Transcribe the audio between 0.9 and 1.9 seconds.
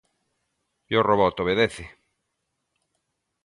E o robot obedece.